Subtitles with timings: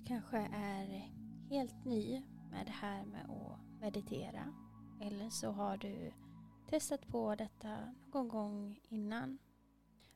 [0.00, 1.12] Du kanske är
[1.50, 4.54] helt ny med det här med att meditera.
[5.00, 6.12] Eller så har du
[6.68, 7.76] testat på detta
[8.12, 9.38] någon gång innan.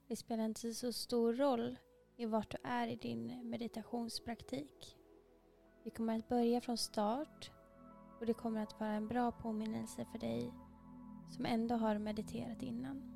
[0.08, 1.78] Det spelar inte så stor roll
[2.16, 4.96] i vart du är i din meditationspraktik.
[5.84, 7.50] Vi kommer att börja från start
[8.20, 10.52] och det kommer att vara en bra påminnelse för dig
[11.28, 13.14] som ändå har mediterat innan.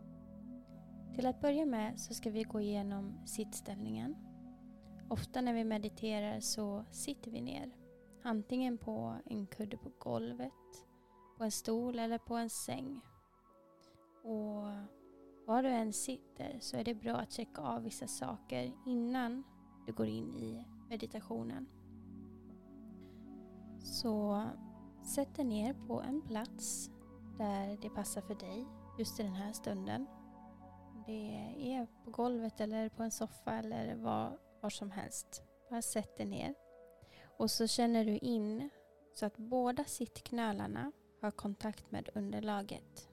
[1.14, 4.27] Till att börja med så ska vi gå igenom sittställningen.
[5.10, 7.72] Ofta när vi mediterar så sitter vi ner.
[8.22, 10.52] Antingen på en kudde på golvet,
[11.36, 13.00] på en stol eller på en säng.
[14.22, 14.64] Och
[15.46, 19.44] var du än sitter så är det bra att checka av vissa saker innan
[19.86, 21.66] du går in i meditationen.
[23.78, 24.44] Så
[25.02, 26.90] sätt dig ner på en plats
[27.38, 28.66] där det passar för dig
[28.98, 30.06] just i den här stunden.
[31.06, 35.42] Det är på golvet eller på en soffa eller var, var som helst.
[35.70, 36.54] Bara sätt dig ner.
[37.38, 38.70] Och så känner du in
[39.14, 43.08] så att båda sittknölarna har kontakt med underlaget.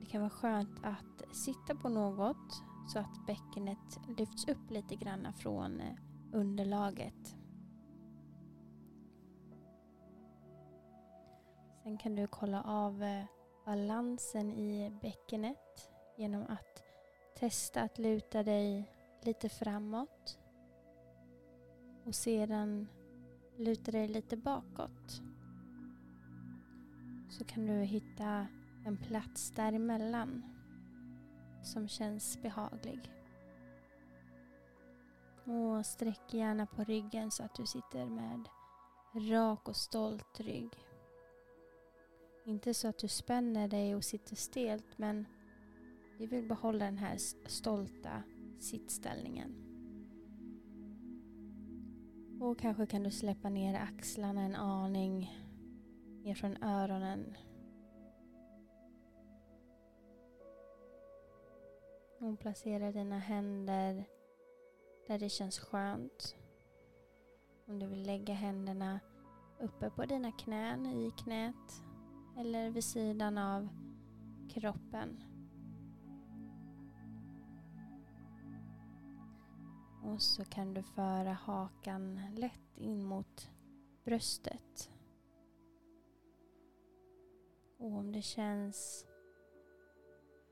[0.00, 5.32] Det kan vara skönt att sitta på något så att bäckenet lyfts upp lite grann
[5.32, 5.94] från eh,
[6.32, 7.36] underlaget.
[11.82, 13.24] Sen kan du kolla av eh,
[13.64, 16.82] balansen i bäckenet genom att
[17.34, 18.91] testa att luta dig
[19.26, 20.38] lite framåt
[22.04, 22.88] och sedan
[23.56, 25.22] luta dig lite bakåt.
[27.30, 28.46] Så kan du hitta
[28.86, 30.42] en plats däremellan
[31.62, 33.12] som känns behaglig.
[35.44, 38.48] Och sträck gärna på ryggen så att du sitter med
[39.14, 40.86] rak och stolt rygg.
[42.44, 45.26] Inte så att du spänner dig och sitter stelt men
[46.18, 48.22] vi vill behålla den här stolta
[48.62, 49.54] sittställningen.
[52.40, 55.30] Och kanske kan du släppa ner axlarna en aning
[56.24, 57.36] ner från öronen.
[62.18, 64.04] Och placera dina händer
[65.06, 66.36] där det känns skönt.
[67.66, 69.00] Om du vill lägga händerna
[69.60, 71.82] uppe på dina knän, i knät
[72.38, 73.68] eller vid sidan av
[74.50, 75.31] kroppen.
[80.02, 83.50] Och så kan du föra hakan lätt in mot
[84.04, 84.90] bröstet.
[87.78, 89.06] Och om det känns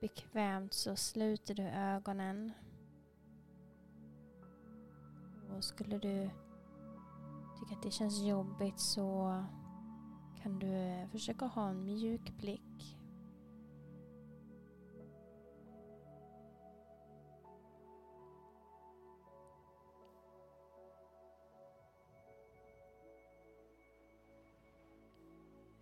[0.00, 2.52] bekvämt så sluter du ögonen.
[5.56, 6.30] Och skulle du
[7.58, 9.44] tycka att det känns jobbigt så
[10.42, 12.99] kan du försöka ha en mjuk blick.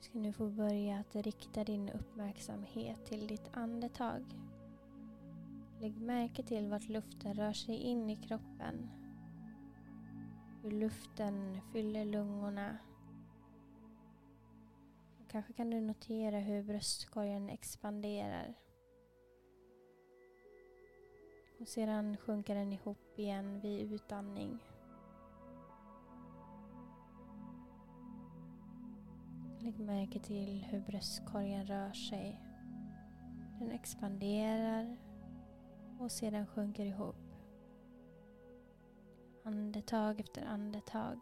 [0.09, 4.25] Ska nu få börja att rikta din uppmärksamhet till ditt andetag.
[5.81, 8.91] Lägg märke till vart luften rör sig in i kroppen.
[10.63, 12.79] Hur luften fyller lungorna
[15.29, 18.55] Kanske kan du notera hur bröstkorgen expanderar.
[21.61, 24.59] Och sedan sjunker den ihop igen vid utandning.
[29.69, 32.41] Lägg märke till hur bröstkorgen rör sig.
[33.59, 34.97] Den expanderar
[35.99, 37.17] och sedan sjunker ihop.
[39.45, 41.19] Andetag efter andetag.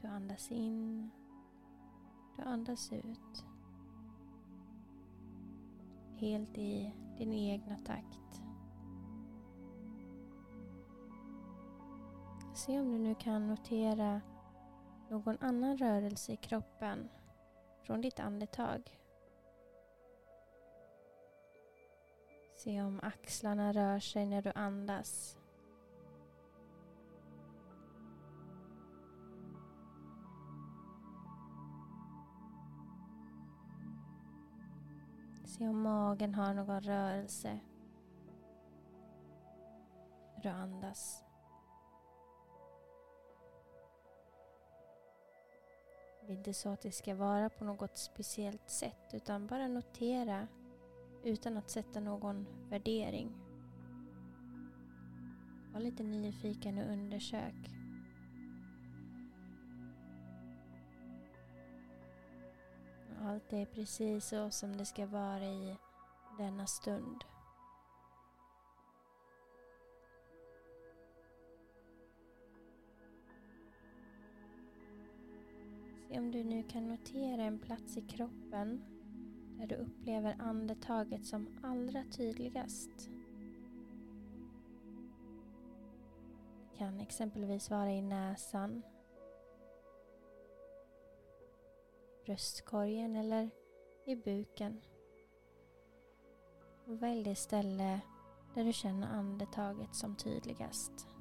[0.00, 1.10] Du andas in.
[2.36, 3.44] Du andas ut.
[6.16, 8.47] Helt i din egna takt.
[12.58, 14.20] Se om du nu kan notera
[15.08, 17.08] någon annan rörelse i kroppen
[17.82, 19.00] från ditt andetag.
[22.56, 25.36] Se om axlarna rör sig när du andas.
[35.44, 37.60] Se om magen har någon rörelse
[40.34, 41.27] när du andas.
[46.28, 50.48] Det är inte så att det ska vara på något speciellt sätt utan bara notera
[51.24, 53.32] utan att sätta någon värdering.
[55.72, 57.54] Var lite nyfiken och undersök.
[63.22, 65.76] Allt är precis så som det ska vara i
[66.38, 67.24] denna stund.
[76.08, 78.84] Se om du nu kan notera en plats i kroppen
[79.58, 83.10] där du upplever andetaget som allra tydligast.
[86.70, 88.82] Det kan exempelvis vara i näsan,
[92.24, 93.50] bröstkorgen eller
[94.06, 94.80] i buken.
[96.86, 98.00] Och välj det ställe
[98.54, 101.17] där du känner andetaget som tydligast.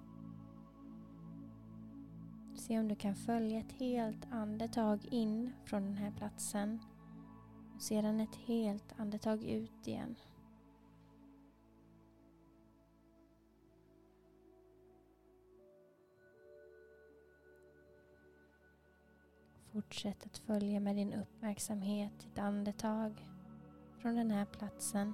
[2.68, 6.80] Se om du kan följa ett helt andetag in från den här platsen
[7.76, 10.16] och sedan ett helt andetag ut igen.
[19.72, 23.28] Fortsätt att följa med din uppmärksamhet ditt andetag
[23.98, 25.14] från den här platsen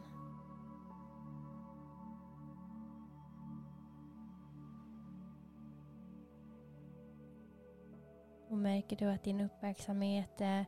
[8.64, 10.66] märker du att din uppmärksamhet är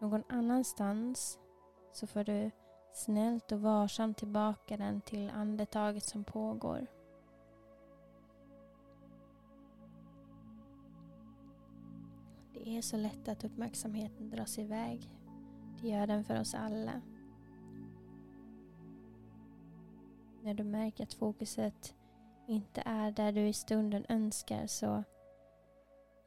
[0.00, 1.38] någon annanstans
[1.92, 2.50] så får du
[2.92, 6.86] snällt och varsamt tillbaka den till andetaget som pågår.
[12.54, 15.10] Det är så lätt att uppmärksamheten dras iväg.
[15.80, 17.00] Det gör den för oss alla.
[20.42, 21.94] När du märker att fokuset
[22.46, 25.04] inte är där du i stunden önskar så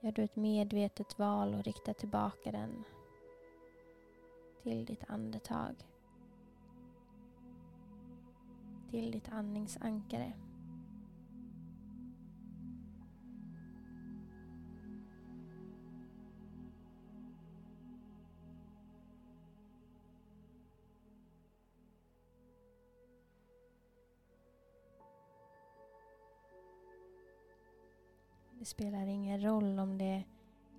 [0.02, 2.84] gör du ett medvetet val och riktar tillbaka den
[4.64, 5.76] till ditt andetag.
[8.92, 10.34] Till ditt andningsankare.
[28.70, 30.24] Spelar ingen roll om det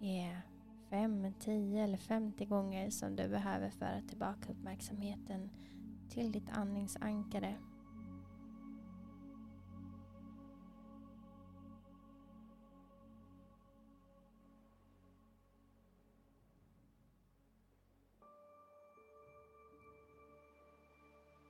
[0.01, 0.43] är
[0.91, 5.51] 5, 10 eller 50 gånger som du behöver föra tillbaka uppmärksamheten
[6.09, 7.57] till ditt andningsankare.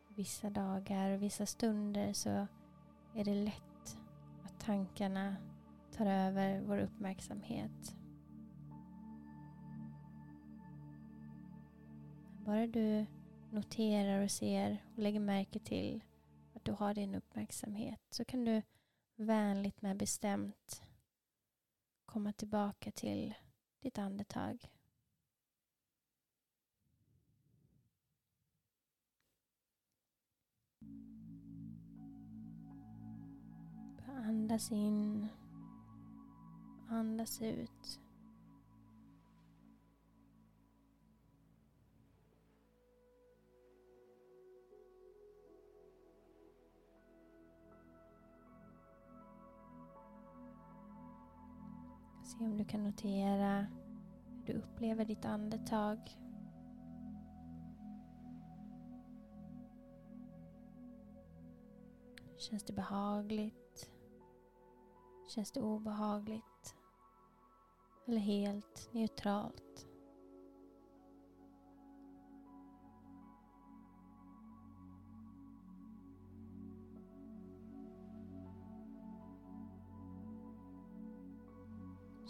[0.09, 2.47] Vissa dagar och vissa stunder så
[3.15, 3.99] är det lätt
[4.45, 5.37] att tankarna
[6.01, 7.97] tar över vår uppmärksamhet.
[12.45, 13.07] Bara du
[13.51, 16.05] noterar och ser och lägger märke till
[16.55, 18.63] att du har din uppmärksamhet så kan du
[19.17, 20.83] vänligt men bestämt
[22.07, 23.35] komma tillbaka till
[23.81, 24.71] ditt andetag.
[34.07, 35.29] Andas in
[36.93, 38.01] Andas ut.
[52.23, 53.67] Se om du kan notera
[54.27, 55.99] hur du upplever ditt andetag.
[62.37, 63.91] Känns det behagligt?
[65.29, 66.50] Känns det obehagligt?
[68.11, 69.87] Eller helt neutralt.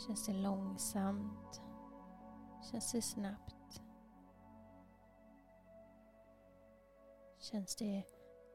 [0.06, 1.60] Känns det långsamt?
[2.70, 3.82] Känns det snabbt?
[7.38, 8.02] Känns det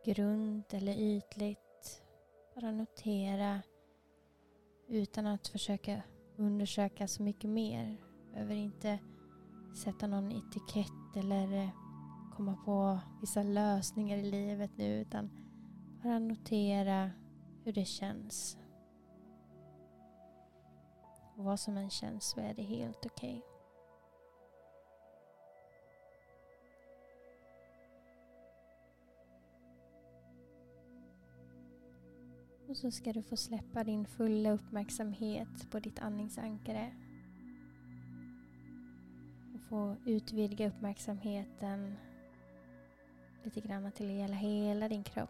[0.05, 2.03] grunt eller ytligt?
[2.55, 3.62] Bara notera
[4.88, 6.01] utan att försöka
[6.38, 7.98] undersöka så mycket mer.
[8.34, 9.00] Behöver inte
[9.75, 11.70] sätta någon etikett eller eh,
[12.36, 15.30] komma på vissa lösningar i livet nu utan
[16.04, 17.12] bara notera
[17.63, 18.58] hur det känns.
[21.36, 23.38] Och vad som än känns så är det helt okej.
[23.38, 23.54] Okay.
[32.75, 36.91] Och så ska du få släppa din fulla uppmärksamhet på ditt andningsankare.
[39.53, 41.96] Och få utvidga uppmärksamheten
[43.44, 45.29] lite grann till att gälla hela din kropp.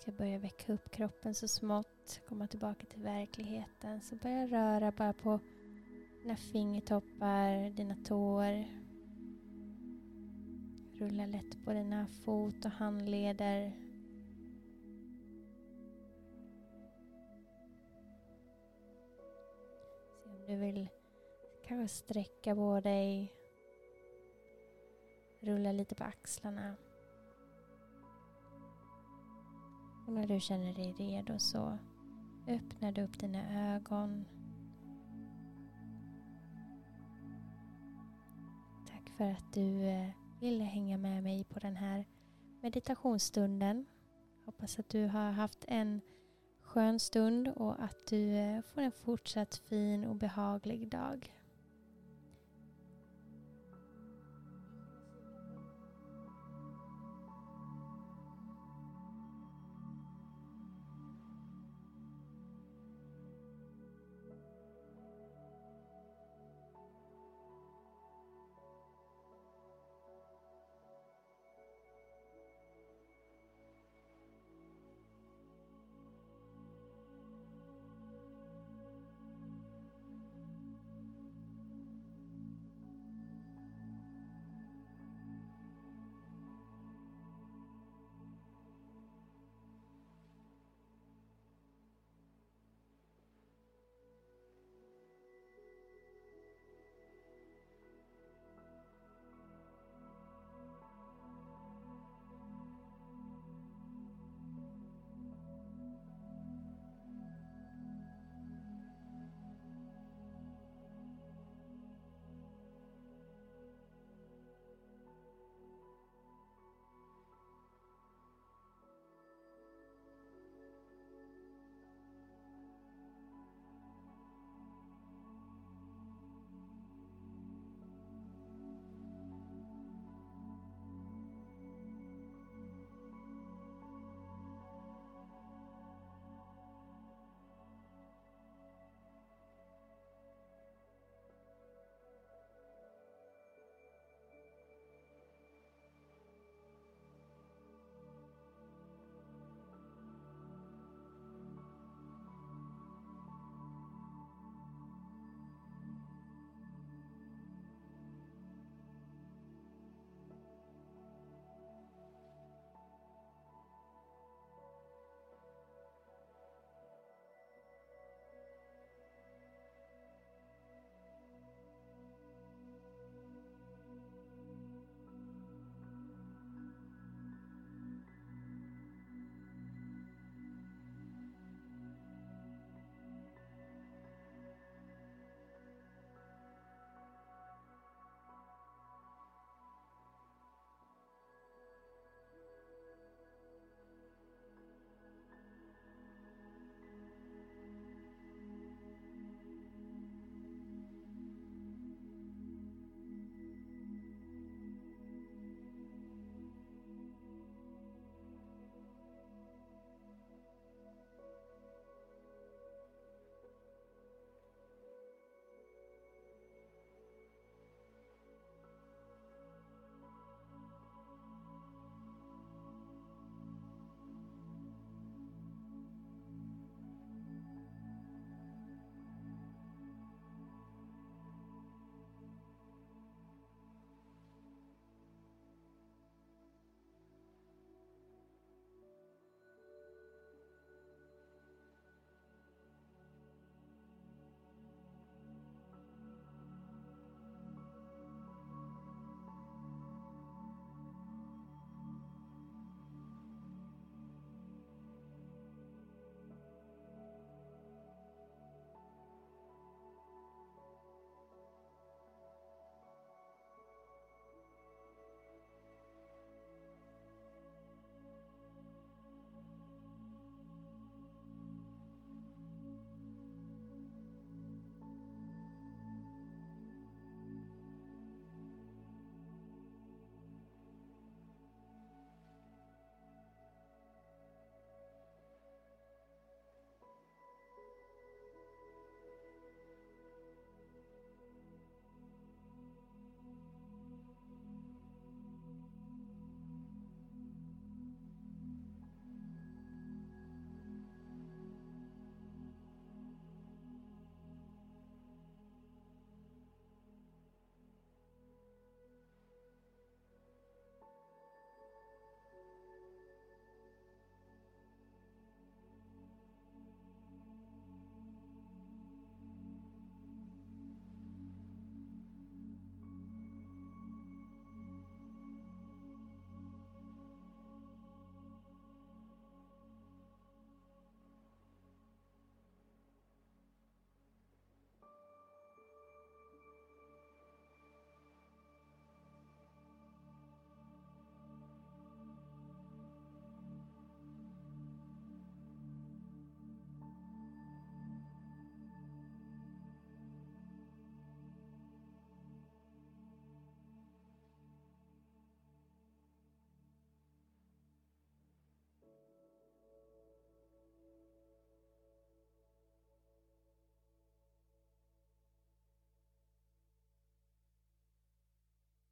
[0.00, 4.00] ska börja väcka upp kroppen så smått, komma tillbaka till verkligheten.
[4.00, 5.40] Så börja röra bara på
[6.22, 8.64] dina fingertoppar, dina tår,
[11.06, 13.72] Rulla lätt på dina fot och handleder.
[20.24, 20.88] Se om du vill
[21.66, 23.32] kanske sträcka på dig.
[25.40, 26.76] Rulla lite på axlarna.
[30.06, 31.78] Och när du känner dig redo så
[32.46, 34.24] öppnar du upp dina ögon.
[38.86, 42.04] Tack för att du eh, ville hänga med mig på den här
[42.60, 43.86] meditationsstunden.
[44.44, 46.00] Hoppas att du har haft en
[46.62, 51.35] skön stund och att du eh, får en fortsatt fin och behaglig dag.